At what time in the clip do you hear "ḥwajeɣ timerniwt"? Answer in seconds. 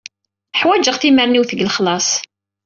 0.59-1.49